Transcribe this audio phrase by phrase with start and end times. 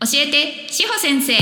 [0.00, 1.34] 教えて志保先生。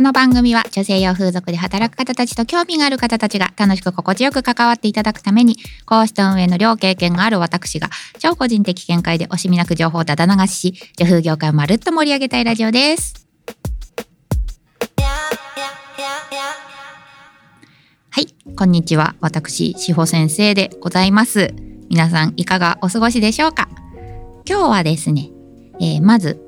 [0.00, 13.26] この番組は女性用風俗で働く方たちと興味がある方たちが楽しく心地よく関わっていただくために講師と運営の両経験がある私が超個人的見解で惜しみなく情報をだだ流しし女風業界をまるっと盛り上げたいラジオです。
[18.08, 19.16] はいこんにちは。
[19.20, 21.69] 私志保先生でございます。
[21.90, 23.68] 皆さんいかがお過ごしでしょうか？
[24.48, 25.30] 今日はですね、
[25.80, 26.40] えー、まず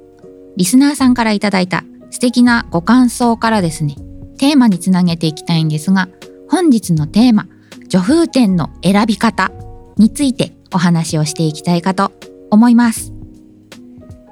[0.56, 3.96] リスナーさんからいただいた素敵なご感想からですね、
[4.38, 6.08] テーマにつなげていきたいんですが、
[6.48, 7.48] 本日のテーマ、
[7.88, 9.50] 女風店の選び方
[9.96, 12.12] についてお話をしていきたいかと
[12.52, 13.12] 思います。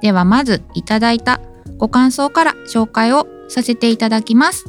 [0.01, 1.41] ではまずいただいた
[1.77, 4.63] ご感想から紹介をさせていただきます。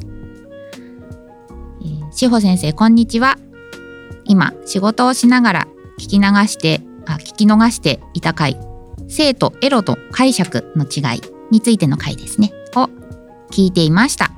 [2.11, 3.37] 志保先生、こんにちは。
[4.25, 5.67] 今、仕事をしながら
[5.99, 8.59] 聞き流して、あ、聞き逃していた回、
[9.07, 12.51] 生とエロと解釈の違いについての回ですね。
[12.75, 12.89] を
[13.51, 14.31] 聞いていました。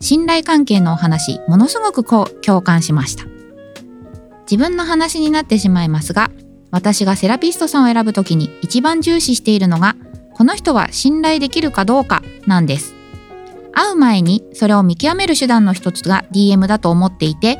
[0.00, 3.24] 信頼関係のお話ものすごくこう共感しました。
[4.50, 6.30] 自分の話になってしまいますが
[6.70, 9.96] 私がセラピストさんを選ぶ時に一番重視しているのが
[10.34, 12.94] この人は信頼できるかどうかなんです。
[13.72, 17.58] 会う前にそれを見極める手段の一つが DM だと思っていて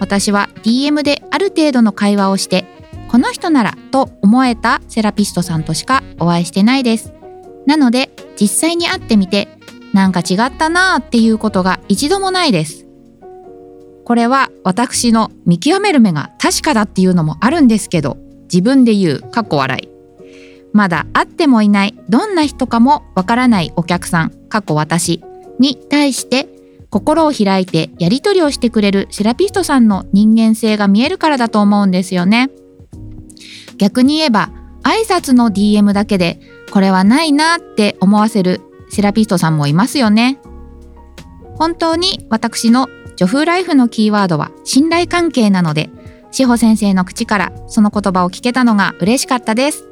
[0.00, 2.77] 私は DM である程度の会話をして
[3.08, 7.12] この人ならと思えたセラピストさんとしかお会いしてないです
[7.66, 9.48] なので実際に会ってみて
[9.92, 12.86] なんか違ったなーっていうことが一度もないです。
[14.04, 19.88] これは私の見極める目が確かだっていうのもあるんですけど、自分で言う、かっこ笑い。
[20.72, 25.22] まだ会ってもいない、どんな人かもわからないお客さん、かっこ私
[25.58, 26.48] に対して
[26.90, 32.50] 心を開いてやり取りをしてくれるセラピストさんの人間性が見えるからだと思うんですよね。
[33.78, 34.50] 逆に言えば
[34.82, 36.40] 挨拶の DM だけで
[36.70, 40.40] これはないなって思わせるセラピストさんもいますよね。
[41.56, 45.90] 本当に私の女風ライフのキーワードは信頼関係なので、
[46.30, 49.88] 志保先生の口からその言葉を聞けたのが嬉しかったです。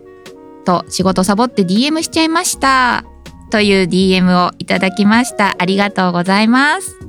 [0.64, 3.04] と仕事サボって DM しちゃいました。
[3.50, 5.56] という DM をいただきました。
[5.58, 6.96] ありがとうございます。
[7.00, 7.06] はい。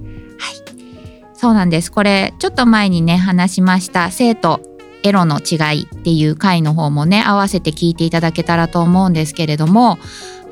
[1.33, 1.91] そうなんです。
[1.91, 9.97] これちょっと前にね話しました生徒エロの違いっていう回の方もね合わせて聞いていただけたらと思うんですけれども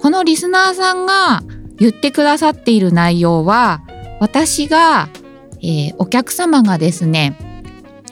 [0.02, 1.44] このリスナーさんが
[1.78, 3.82] 言ってくださっている内容は
[4.20, 5.10] 私が、
[5.62, 7.38] えー、お客様がですね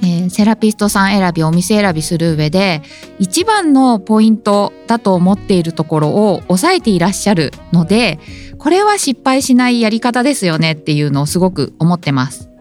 [0.01, 2.81] えー、セラピストさん選びお店選びする上で
[3.19, 8.19] 一番のポイントだと思っているところを抑えていらっしゃるので
[8.57, 12.52] これは失敗しないやり方ですよねっていうのをすごく思ってます。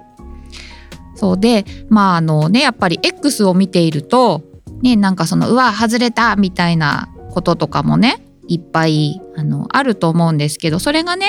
[1.23, 4.43] そうでまああのねやっぱり X を見ていると
[4.83, 11.27] ねなんかそのうわ外れたみたいなこととかもねいっぱいあのあると思うんですけどそれがね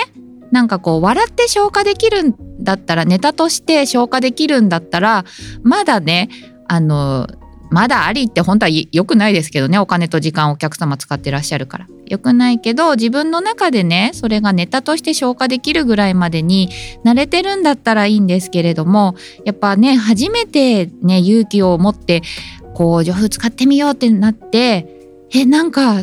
[0.52, 5.26] なんかこう笑って消化できるんだったらネタとして消化できるんだったら
[5.62, 6.30] まだね
[6.68, 7.28] あの
[7.74, 16.70] まだありって本当は良くないですけどねお金と時間お客様使ってらっしゃるから良くないけど自分の中でねそれがネタとして消化できるぐらいまでに
[17.04, 22.22] 慣れてるんだったらいいんですけれどもやっぱね初めてね勇気を持って
[22.76, 24.88] こう女風使ってみようってなって
[25.34, 26.02] えなんか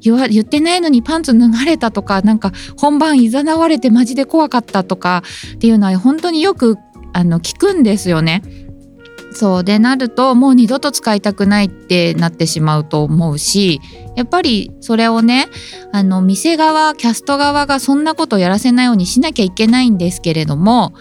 [0.00, 5.22] 言わ言ってないのにパンツ脱がれたとかなんか本番いざなわれてマジで怖かったとか
[5.56, 6.78] っていうのは本当によく
[7.12, 8.42] あの聞くんですよね。
[9.34, 13.80] そうでなるともう二度と使いたくないってなってしまうと思うし
[14.14, 15.48] やっぱりそれをね
[15.92, 20.94] あの店側キャスト側がそんなことをやらせないようにしなきゃいけないんですけれども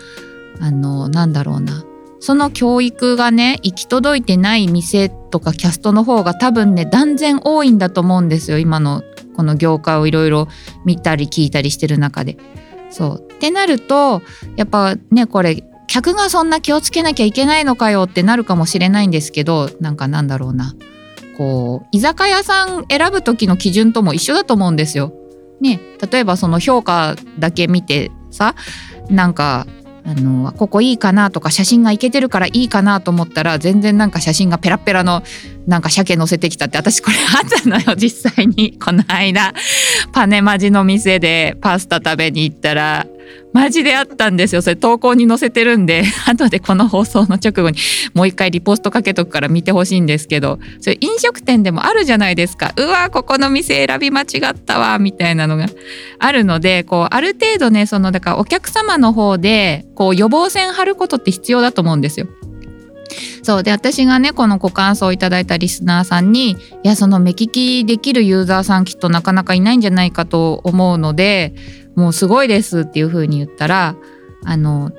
[0.59, 1.85] あのなんだろうな。
[2.19, 8.59] その教育がね行き届いてない店とかキャストの方が多分ね断然多いんだと思うんですよ。
[8.59, 9.03] 今の
[9.35, 10.47] この業界をいろいろ
[10.85, 12.37] 見たり聞いたりしてる中で。
[12.89, 13.27] そう。
[13.33, 14.21] ってなると
[14.55, 20.73] やっぱねこれ客がそんな気をつけなきゃいけないのかよってなるかもしれないんですけどなんかなんだろうな
[21.37, 25.13] こう居酒屋さん選ぶ時の基準とも一緒だと思うんですよ。
[25.61, 25.79] ね
[26.11, 28.55] 例えばその評価だけ見てさ
[29.09, 29.65] なんか
[30.05, 35.23] あのここいいかなとか写真がいけてるからいいかなと思ったら全然なんか写真がペラペラの
[35.67, 38.77] なんか鮭載せてきたって私これあったのよ 実際に。
[38.83, 39.53] この間
[40.11, 43.07] パネマジの店でパスタ食べに行ったら
[43.53, 44.61] マジであったんですよ。
[44.61, 47.77] それ投稿に載せてるんで 後でこの放送の直後に
[48.13, 52.73] もう一回リポストかけとくから見てほしいんですけどそれ飲食店でもあるじゃないですか。
[52.75, 55.67] うわここの店選び間違ったわみたいなのが
[56.19, 62.27] あるのでこうある程度ねそのだからお客様の方でこう予防線張ることって必要だと思うんですよ。
[63.43, 63.63] そう。
[63.63, 71.53] で私がねこのご感想をいただいたリスナーさんにいやその目利きできるユーザーさんきっとなかなかいないんじゃないかと思うので
[71.95, 73.95] もうすごいですっていう風に言ったら
[74.45, 74.91] あの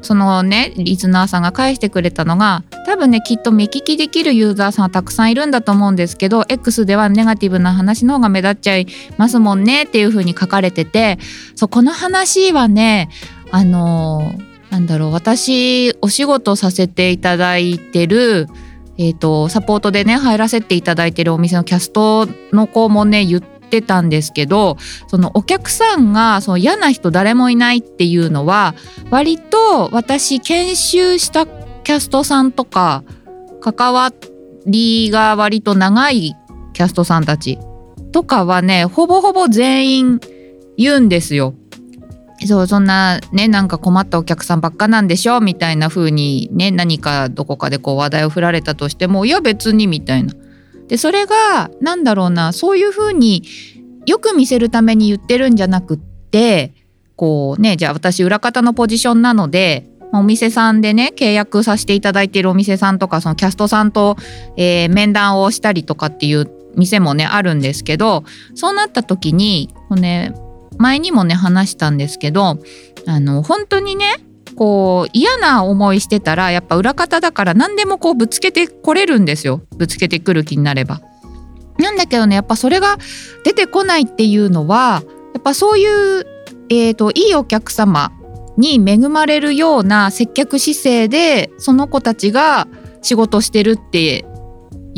[0.00, 11.18] そのねリスナーさんが返してくれたのが多分ねきっと目利きできるユーザーさんはたくさんいるんだと思うんですけど X ではネガティブな話の方が目立っちゃいますもんねっていう風に書かれてて
[11.56, 13.10] そうこの話はね
[13.50, 14.32] あの
[14.70, 18.46] なんだろう私お仕事させていただいてる
[19.00, 24.76] えーと、サポートでね入らせていただいてるお店のキャストの子もね言ってたんですけど
[25.06, 28.74] そのお客さんがその嫌な人誰もいないっていうのは
[29.10, 33.04] 割と私研修したキャストさんとか
[33.60, 34.12] 関わ
[34.66, 36.34] りが割と長い
[36.72, 37.58] キャストさんたち
[38.10, 40.20] とかはねほぼほぼ全員
[40.76, 41.54] 言うんですよ。
[42.46, 50.34] そうそんなねなんか困ったお客さんばっかなんでしょみたいな風にね何かどこかでこう話題を振られたとしてもいや別にみたいな。
[50.86, 53.42] でそれが何だろうなそういう風に
[54.06, 56.72] よく見せるために言ってるんじゃなくって
[57.14, 64.16] こうねじゃあ私裏方のポジションなのでお店さんでね契約させていただいているお店さんとかそのキャストさんと、
[64.56, 68.24] えー、面談をしたりとかっていう店もねあるんですけど
[68.54, 70.32] そうなった時にね
[70.78, 72.58] 前にもね話したんですけど
[73.06, 74.16] あの本当にね
[74.56, 81.00] こう嫌な思いしてたらやっぱ裏方だから何でもこうぶつけてこれるんですよぶつけてくる気になれば。
[81.78, 82.98] なんだけどねやっぱそれが
[83.44, 85.02] 出てこないっていうのは
[85.32, 86.26] やっぱそういう、
[86.70, 88.10] えーと、いいお客様
[88.56, 92.66] に恵まれるような接客姿勢でその子たちが
[93.02, 94.24] 仕事してるって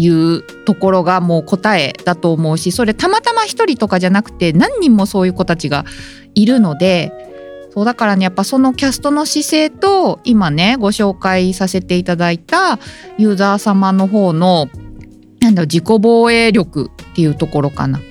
[0.01, 5.85] いうところがもう答えだと思うしそれたまたま一人とかじゃなくて何人もそういう子たちが
[6.35, 7.13] いるので
[7.73, 12.79] そうだからねやっぱそのキャストの姿勢と今ねご紹介させていただいた
[13.19, 14.69] ユーザー様の方の
[15.41, 18.05] なんだろう自己防衛力っていうところかな、ま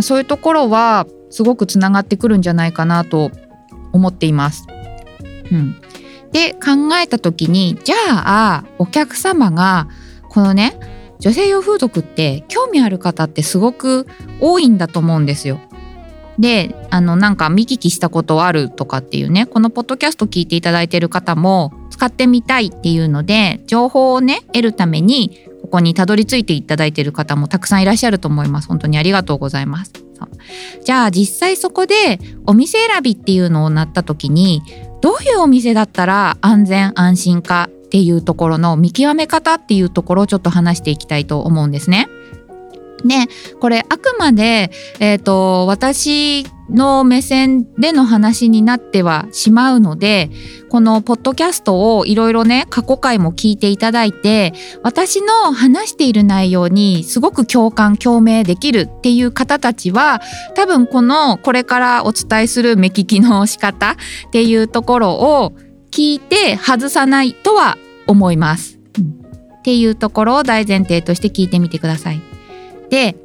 [0.00, 3.30] あ、そういうところはすごくつながってくるんじゃないかなと
[3.92, 4.66] 思っています。
[5.50, 5.80] うん、
[6.32, 9.88] で考えた時にじゃあお客様が
[10.28, 10.78] このね
[11.18, 14.06] 女性用風俗って興味ある方ってすごく
[14.40, 15.60] 多いんだと思うんですよ。
[16.38, 28.68] であのなんか見聞きしたことあるとかっていうねこのポッドキャスト聞いていただいてる方も使ってみたいっていうので情報をね得るためにここにたどり着いていただいている方もたくさんいらっしゃると思います。
[28.68, 29.92] 本当にありがとうございます。
[30.84, 34.62] じゃあ実際そこでお店選びっていうのをなった時に
[35.00, 42.08] どういうお店だったら安全安心かっていうところの見極め方っていうところをちょっと話していきたいと思うんですね。
[43.04, 43.14] で
[43.60, 50.30] これあくまで、えーと、私の目線での話になってはしまうので
[50.68, 60.20] このポッドキャストをいろいろね過去回も聞いていただいて私の話している内容にすごく共感共鳴できるっていう方たちは
[60.56, 63.96] 多分このこれからお伝えする目利きの仕方っ
[64.32, 65.52] ていうところを
[65.90, 68.78] 聞いて外さないとは思います。
[68.98, 69.26] うん、
[69.58, 72.20] っていうところを大前提として聞いてみてください。
[72.90, 73.16] で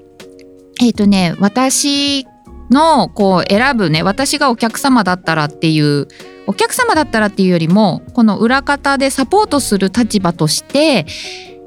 [0.80, 2.26] えっ、ー、とね私
[2.70, 6.08] のこう選ぶね私がお客様だったらっていう
[6.48, 11.06] お客様だったらっていうよりもこの裏方でサポートする立場として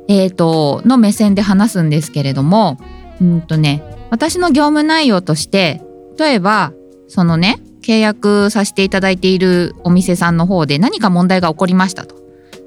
[0.08, 2.78] えっ、ー、との目線で話すんですけれども
[3.20, 5.80] うんとね私の業務内容として
[6.18, 6.72] 例えば
[7.08, 12.16] そのね契約させていただいているお店さんの方で何か問題が起こりましたと、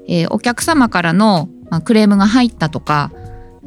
[0.06, 3.10] えー、お客様からの、まあ、クレームが入ったとか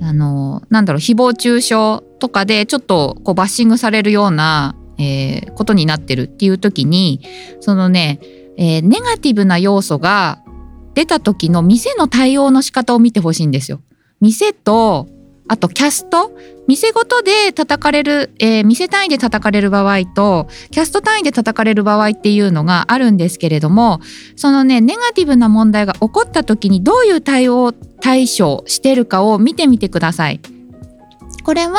[0.01, 7.19] あのなんだろう誹謗中傷とかでちょっとこうバッシングされるような、えー、ことになってるっていう時に
[7.59, 8.21] そのね、
[8.57, 10.41] えー、ネガティブな要素が
[10.93, 13.81] 出た時の店の対応の仕方を見てほしいんですよ。
[14.21, 15.07] 店と
[15.51, 16.31] あとキャスト
[16.65, 23.99] 店ごとで叩かれる、えー、店単位で叩かれる場合とキャスト単位で叩かれる場合っていうのがあるんですけれども
[24.37, 30.39] そのねネガティブな問題が起こった時にどういう対応対処してるかを見てみてください。
[31.43, 31.77] これは、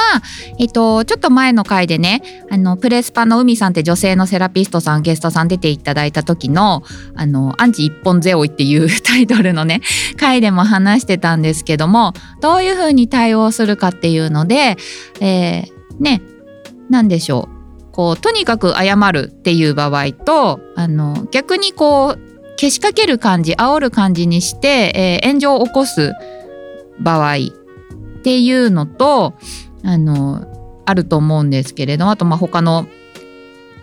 [0.58, 6.82] えっと、ちょっと前の回でね、あの、プレスパの海さんって女性のセラピストさん、ゲストさん出ていただいた時の、
[7.14, 9.80] あの、アンチ一本背負いっていうタイトルのね、
[10.18, 14.76] 回でも話してたんですけども、どういうふうに対応するかっていうので、
[15.20, 16.22] えー、ね、
[16.90, 17.92] 何でしょう。
[17.92, 26.12] こう、とにかく謝るっていう場合と、あの、逆にこう、けしかける感じ、煽る感じにして、えー、炎上を起こす
[27.00, 27.36] 場合
[28.22, 29.34] っていうのと
[29.82, 30.46] あの
[30.86, 32.86] あると思うんですけれどあとまあ他の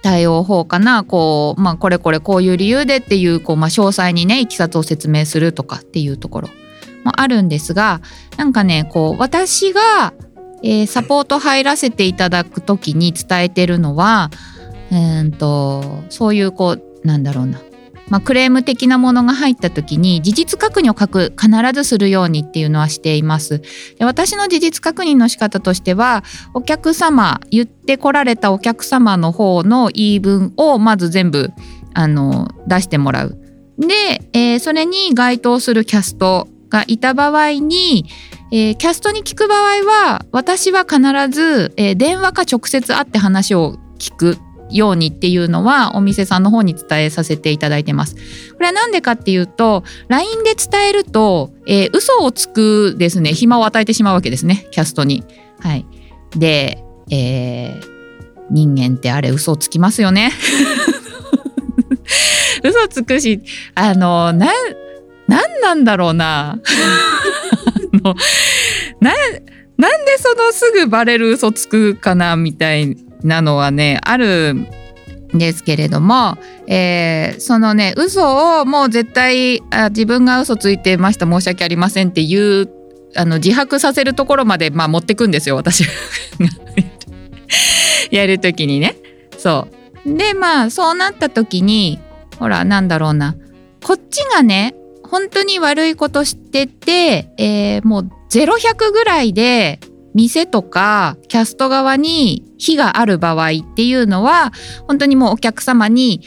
[0.02, 6.48] 対応法かなこう、まあ、これこれこういう理由でっていうこう、まあ、詳細にねいきさつを説明するとかっていうところ
[7.04, 8.00] もあるんですが
[8.38, 10.14] なんかねこう私が、
[10.64, 14.30] えー、サポート入らせていただく時に伝えてるのは
[14.90, 17.60] うんとそういうこうなんだろうな
[18.10, 23.62] まあ、クレーム的なものが入った時に事実確認を書く必ずするようにっていうのはしています。
[23.98, 26.24] で私の事実確認の仕方としては
[26.54, 31.52] お客様言ってこられたお客様の方の言い分をまず全部
[31.94, 33.38] あの出してもらう。
[33.78, 38.06] で、えー、それに該当するキャストがいた場合に、
[38.52, 41.00] えー、キャストに聞く場合は私は必
[41.30, 44.38] ず、えー、電話か直接会って話を聞く。
[44.70, 48.16] ようにっていうのはお店さんの方に伝えさせていただいてます。
[48.16, 48.22] こ
[48.60, 55.24] れは何でかっていうと LINE で伝えると、えー、嘘をつくですね暇を与えてしまうわけですねキャストに。
[55.60, 55.86] はい、
[56.36, 57.82] で、えー、
[58.50, 60.32] 人間ってあれ嘘をつきますよね。
[62.64, 63.42] 嘘つくし
[63.76, 64.52] あのな
[65.28, 66.60] 何なんだろうな。
[67.94, 68.16] の
[69.00, 69.14] な
[69.78, 74.68] なんでそのすぐバレる嘘つくかなみたいななのはねあるん
[75.38, 82.70] ですけれども、えー、そのね嘘をもう絶対あ自分が嘘ついてました申し訳ありませんっていう
[83.16, 85.86] あの自白させるところまで、まあ、持ってくんですよ私。
[88.12, 88.96] やる時にね。
[89.38, 89.68] そ
[90.06, 90.18] う。
[90.18, 92.00] でまあそうなった時に
[92.40, 93.36] ほらなんだろうな。
[93.84, 99.80] こっちがね本当に悪いことしてて、えー、もう0100ぐらいで
[100.14, 104.52] 店とかキャスト側に非がある場合っていうのは
[104.88, 106.22] 本当にもうお客様に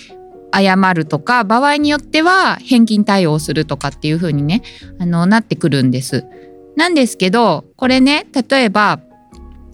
[0.53, 4.63] 謝るとか場合によっては返金対応するとかっていう風にね
[4.99, 6.25] あのなってくるんです。
[6.77, 9.01] なんですけどこれね例えば、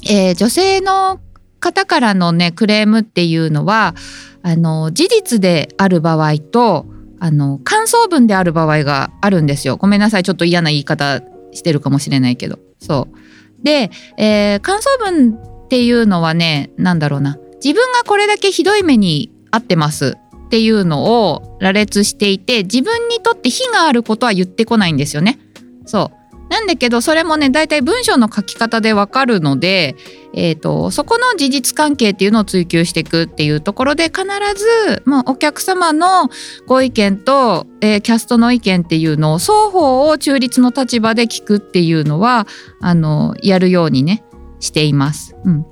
[0.05, 1.21] えー、女性の
[1.61, 3.95] 方からのねクレームっていうのは
[4.43, 6.87] あの事実である場合と
[7.21, 9.77] あの感想文である場合があるんですよ。
[9.77, 11.23] ごめんなさいちょっと嫌な言い方
[11.53, 13.65] してるかもしれないけどそう。
[13.65, 17.39] で、えー、感想文っていうのはね何だろうな。
[17.63, 20.17] 自分がこれだけひどい目に遭ってます。
[20.47, 25.39] っていうのを羅列していて自分にとって非があることは言ってこないんですよね。
[25.85, 26.19] そう。
[26.49, 29.95] なんだけどそれもね大体文章の書き方でわかるので、
[30.33, 34.23] えーと、そこの事実関係っていうのを追求していくっていうところで必
[34.57, 36.31] ずもうお客様の
[36.67, 42.47] ご意見と、えー、キャストの意見っていうのを双方を中立の立場で聞くっていうのは
[42.81, 44.25] あのやるようにね
[44.61, 45.37] しています。
[45.45, 45.67] うん、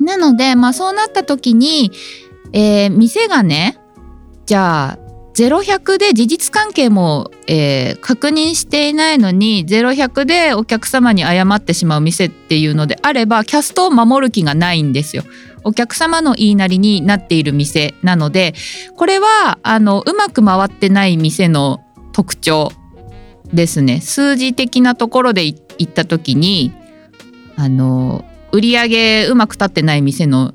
[0.00, 1.90] なので、まあ、そうなった時に、
[2.52, 3.78] えー、店がね
[4.46, 5.02] じゃあ
[5.34, 15.24] 0100で事実関係も、えー、確認していないのに0100でお客様に謝ってしまう店っていうのであればキャストを守る気がないんですよ。
[15.64, 18.52] お客様の言いなりになっている店なので
[18.96, 22.70] これはあのうまく回ってない店の特徴
[23.52, 24.00] ですね。
[24.00, 26.72] 数字的なところで言った時に
[27.62, 30.52] あの売り上げうまく立ってない店の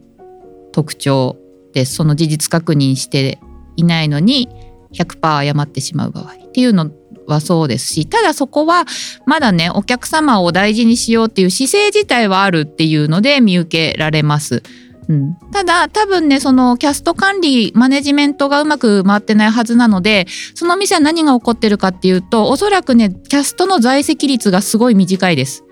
[0.74, 1.38] 特徴
[1.72, 3.40] でその事実確認して
[3.78, 4.50] いないのに
[4.92, 6.92] 100%謝ってしまう場合っていうの
[7.26, 8.84] はそうですしただそこは
[9.26, 14.64] まだねお客様を大事にしようっていう姿勢自体はあるっていうので見受けられます。
[15.08, 25.64] うん、ただ多分ねそのキャスト管理マネジメントがうまく回ってないはずなのでその店は何が起こってるかっていうとおそらくねキャストの在籍率がすごい短いです。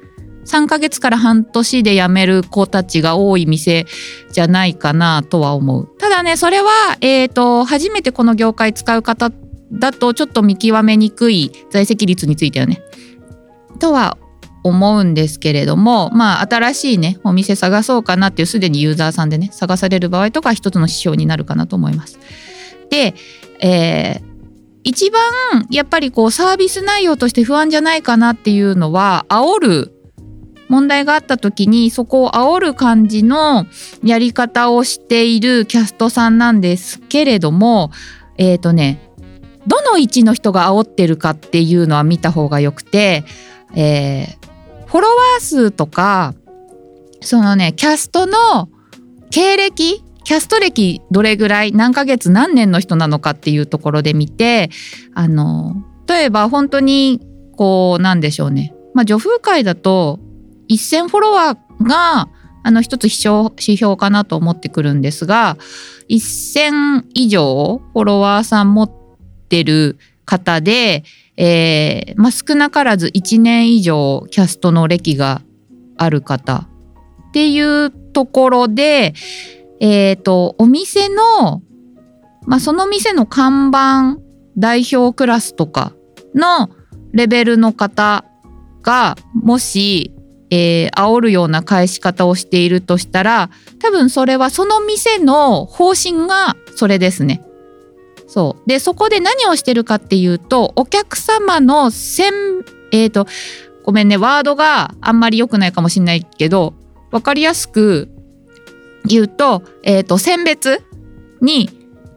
[0.46, 3.86] 3ヶ月から半年で辞める子たちが多い店
[4.32, 5.90] じゃないかなとは思う。
[5.98, 9.32] ただねそれは、えーと、初めてこの業界使う方
[9.72, 12.82] だとちょっと見極めにくい在籍率についてはね。
[13.80, 14.18] とは
[14.64, 22.20] 思うんですけれどもまあ新しいねお店探そうかなっていうすでにユーザーさんでね探される場合とか一つの指標になるかなと思います。
[22.90, 23.14] で、
[23.60, 24.36] えー
[24.88, 25.24] 一番
[25.72, 29.95] やっぱりこうサービス内容として不安じゃないかなっていうのは煽る
[30.68, 33.66] 問題があった時にそこを煽る感じの
[34.04, 37.92] やり方をしているキャストさんなんですけれども
[38.38, 39.12] えっ、ー、とね
[39.68, 43.24] どの位置の人が煽ってるかっていうのは見た方がよくて、
[43.76, 46.34] えー、フォロワー数とか
[47.22, 48.70] そのねキャストの
[49.32, 54.70] 経歴キャスト歴どれぐらい何ヶ月何年の人なのかっていうところで見て
[55.14, 55.76] あの
[56.08, 57.22] 例えば本当に
[57.56, 58.74] こうなんでしょうね。
[58.94, 60.20] まあ女風会だと
[60.70, 62.30] 1000フォロワーが
[62.64, 65.58] あの一つ指標かなと思ってくるんですが
[66.10, 68.92] 1000以上フォロワーさん持っ
[69.50, 71.04] てる方で、
[71.38, 75.42] えーまあ、少なからず1年以上キャストの歴が
[75.98, 76.68] ある方
[77.30, 79.14] っていうところで、
[79.80, 81.62] えーと、お店の、
[82.48, 84.20] まあ、その店の看板
[84.58, 85.94] 代表クラスとか
[86.34, 86.70] の
[87.12, 88.26] レベルの方
[88.82, 90.15] がもし、
[90.56, 97.42] えー、煽るような返し方をしているとしたら多分それはその店の方針がそれですね。
[98.28, 102.34] そうでそこで何をしてるかっていうとお客様のせん
[102.92, 103.28] えっ、ー、と
[103.84, 106.74] ごめんねワードがあんまり良くないかもしれないけど
[107.12, 108.10] 分かりやすく
[109.06, 110.82] 言うと,、えーと、選別
[111.42, 111.70] に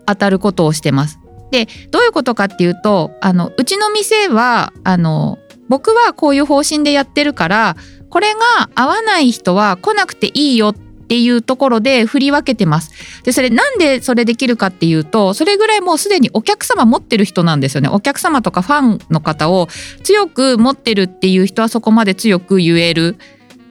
[0.06, 1.18] 当たることをしてます。
[1.50, 7.76] でどういうことかっていうとあのうちの店はあの僕はこういう方針でやってるから
[8.10, 10.74] これが合わない人は来なくていいよっ
[11.08, 13.22] ていうところで振り分けてます。
[13.22, 17.88] でそれなんでそれできるかっていうとそれぐらいもうすでにお客様持ってる人なんですよね。
[17.88, 19.68] お客様とかファンの方を
[20.02, 23.16] 強く持ってるっていう人はそこまで強く言える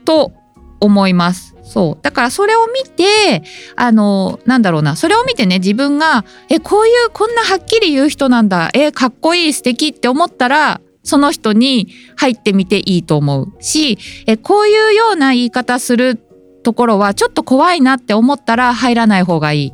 [0.04, 0.32] と
[0.80, 1.56] 思います。
[1.64, 3.44] そうだからそれを見て
[3.76, 11.88] あのなんだろうなそれを見てね自分がえこういうこんなはっきり言う人なんだえかっこいい素敵って思ったらその人に
[12.18, 16.20] 入ってみていいと思うしえこういうような言い方する
[16.64, 19.74] ところはちょっと怖いなって思ったら入らない方がいい。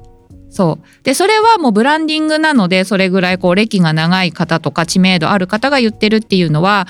[0.52, 6.86] そうでそれはもうブランディングなのでそれぐらいこう歴が長い方とか知名度ある方が言ってるっていうのは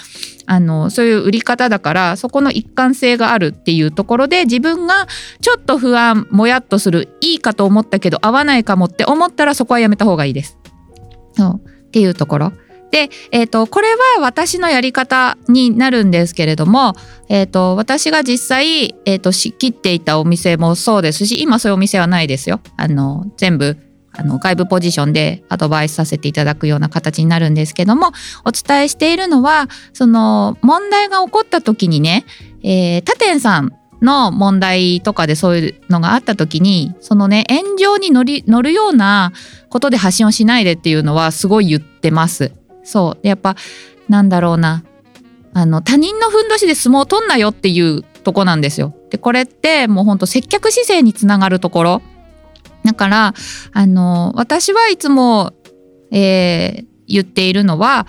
[0.45, 5.07] あのそういう売り方だからそこの一貫性があるっていうところで自分が
[5.39, 10.57] ちょっと不安もやっとするいいかと思ったけど合わないかもって思ったらそこはやめた方がいいです。
[11.37, 12.53] そうっていうところ。
[12.93, 16.93] で、えーと、これは私のやり方になるんですけれども、
[17.27, 22.61] えーと、私が実際、えーと、仕切っていたお店もそうですし今そういうお店はないですよ。
[22.77, 23.77] あの全部
[24.11, 28.11] あの外部ポジションでアドバイスさせていただくような形になるんですけども
[28.45, 32.25] お伝えしているのはその問題が起こった時にね、
[32.61, 33.71] えー、他店さん
[34.03, 39.33] の問題とかでそういうのがあった時にそのね炎上に乗り乗るような
[39.69, 42.51] ことで発信をしないでっていうのはすごい言ってます。
[42.83, 43.27] そう。
[43.27, 43.55] やっぱ
[44.09, 44.83] なんだろうな。
[45.53, 48.95] あの他人のふんどしで相撲を取んなよっていうとこなんですよ。
[49.11, 52.01] でこれってもうほんと接客姿勢につながるところ。
[52.83, 53.33] だから
[53.71, 55.53] あの私はいつも、
[56.11, 58.07] えー、言っているのは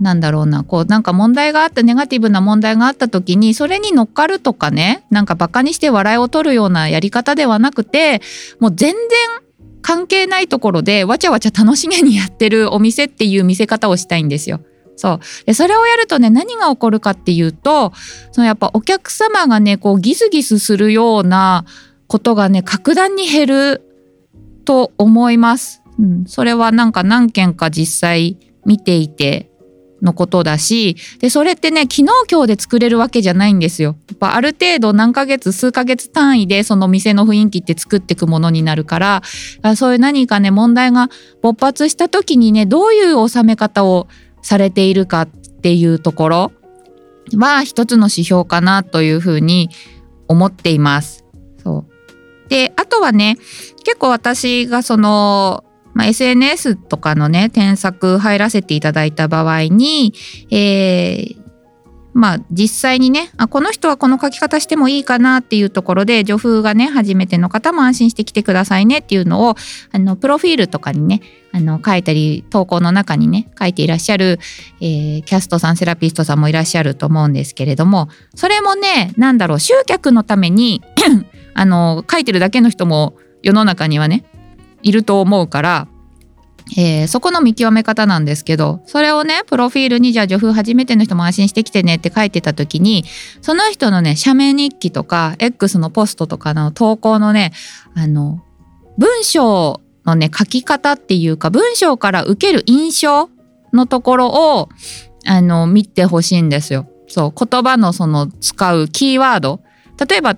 [0.00, 0.64] なんだろうな。
[0.64, 8.22] こうなんか問題があったネガティブな問題があった時にそれに乗っかるとかねなんかバカにして笑いを取るようなやり方ではなくて
[8.58, 9.00] もう全然
[9.82, 14.60] 関係ないところでわちゃわちゃ楽しげにやってるお店っていう見せ方をしたいんですよ。
[14.96, 17.92] そうでそれをやるとね何が起こるかっていうと
[18.30, 21.64] そのやっぱお客様がねこうギスギスするような
[22.06, 23.82] ことがね格段に減る
[24.64, 25.82] と思います。
[25.98, 29.50] うん、それはなんか何件か実際見ていて
[30.02, 33.96] のことだしでそれってね昨日今日で作れるわけじゃないんですよ。
[34.08, 39.22] やっぱある程度何ヶ月数ヶ月単位でその店の雰囲気って作っていくものになるから
[39.76, 41.08] そういう何かね問題が
[41.40, 44.08] 勃発した時にねどういう収め方を
[44.42, 46.52] されているかっていうところ
[47.36, 49.70] は一つの指標かなというふうに
[50.28, 51.24] 思っています。
[51.62, 53.36] そうであとはね
[53.84, 60.14] 結構私がそのまあ、SNS とかのね添削入らせていただいた場合に、
[60.50, 61.42] えー、
[62.14, 69.54] まあ実際にねあこの人はこの書き方してもいいかなっていうところで助風がね初めての方も安心して来てくださいねっていうのを
[69.92, 74.38] あのプロフィールとかにねあの書いたり投稿の中にね書いていらっしゃる、
[74.80, 80.82] えー、キャストさんセラピストさんもいらっしゃると思うんですけれどもそれもね何だろう集客のために
[81.54, 84.24] あの書いてるだけの人も世の中にはね
[84.82, 85.88] いると思うから、
[86.76, 93.04] えー、そこの見極め方なんですけどそれをねプロフィールにじゃあ助風初めての人も安心してきてねって書いてた時に
[93.40, 97.52] その人のね写メ日記とか X のポストとかの投稿のね
[97.94, 98.42] あの
[98.98, 103.30] 文章のね書き方っていうか文章から受ける印象
[103.72, 104.68] のところを
[105.26, 106.88] あの見てほしいんですよ。
[107.08, 109.60] そう言葉のその使うキーワード
[110.08, 110.36] 例えば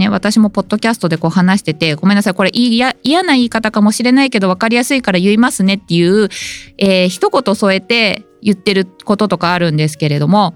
[0.00, 6.30] ね、私もポッドキャストでこう話しててごめんなさいこれ嫌な言い方かもしれないけど分かりやすいから言いますねっていう、
[6.78, 10.54] えー、一言添えて言ってることとかあるんですけれども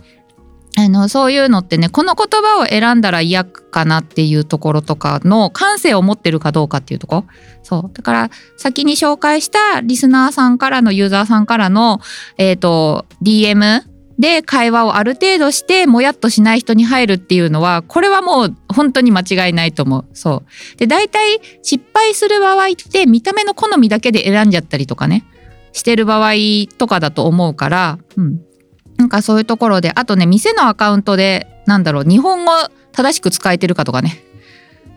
[0.79, 7.25] あのそういうのってねこの言葉を選んだら嫌かなっていうところとかの感性を持ってるかどうかっていうとこ。
[7.63, 7.97] そう。
[7.97, 12.01] だから先に紹介したリスナーさんからのユーザーさんからの、
[12.39, 20.07] えーと DM で会話をある程度してもやっとしない人に入るっていうのはこれはもう本当に間違いないと思う。
[20.15, 20.79] そう。
[20.79, 25.25] で大体失敗する場合って見た目の好みだけで選んじゃったりとかね。
[25.73, 26.33] してる場合
[26.79, 28.41] とかだと思うから、うん、
[28.97, 32.53] なんかそういうところであとね店のアカウントでなんだろう日本語
[32.93, 34.23] 正しく使えてるかとかね。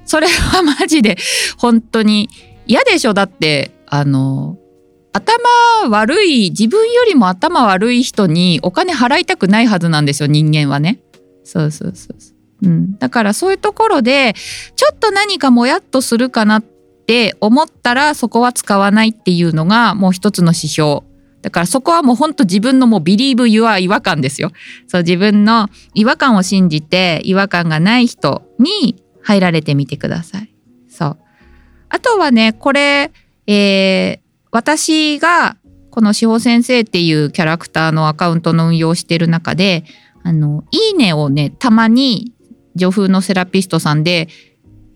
[0.06, 1.18] それはマジで
[1.58, 2.30] 本当に
[2.66, 3.14] 嫌でしょ。
[3.14, 4.58] だってあの
[5.18, 11.00] 頭悪い自分よりも頭悪い人にお金払いたくないはずなんですよ人間はね。
[11.44, 12.68] そうそうそうそう。
[12.68, 14.34] うん、だからそういうところで
[14.76, 21.02] ちょっと何かもやっとするかなって思ったらそこは使わないっていうのがもう一つの指標。
[21.42, 24.52] だからそこはもうほんと自分のもうビリーブユア違和感ですよ。
[24.88, 30.54] そう自分の違和感を信じて違和感がない人に入られてみてください。
[30.90, 31.18] そう。
[31.90, 33.12] あとはねこれ、
[33.46, 35.58] えー、私が
[35.90, 39.84] この志保先生っていうキャラクターのアカウントの運用してる中で
[40.24, 42.34] あのいいねをねたまに
[42.76, 44.28] 女風のセラピストさんで、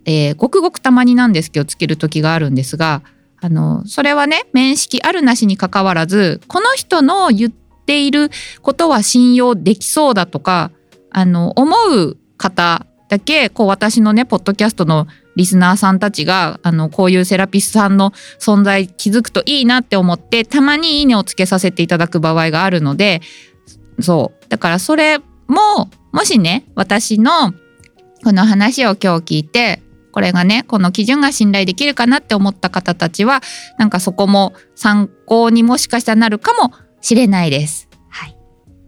[0.06, 3.02] えー、ごくごくたまになんですけどつける時があるんですが
[3.42, 8.30] あのそれはね面識あるなしにかかわらずこの人の言っている
[8.62, 10.72] ことは信用できそうだとか
[11.10, 23.22] あの思う方だけこう私のねポッドキャストのリスナーさんたちがあのこういうセラピストさんの存在気づくといいなって思ってたまにいいねをつけさせていただく場合があるので
[24.00, 24.50] そう。
[24.50, 27.54] だからそれももしね私の
[28.24, 33.41] この話を今日聞いてこれがねこの基準が信頼できるかなって思った方たちは
[33.78, 37.88] なんかそこも参考にもしかしたらなるかもしれないです。
[38.10, 38.36] はい、っ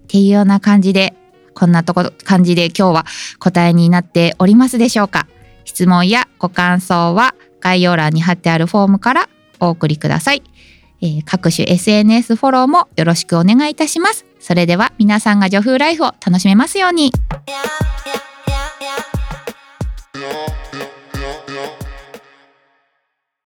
[0.07, 1.15] ていうような感じで
[1.53, 3.05] こんなとこ感じで今日は
[3.39, 5.27] 答えになっておりますでしょうか。
[5.73, 10.43] 質問やご感想は概要欄に貼ってあるフォームからお送りください。
[11.01, 14.25] えー、各種 SNS フォローもよろしくお願いいたします。
[14.39, 17.11] それでは皆さんが女風ライフを楽しめますように。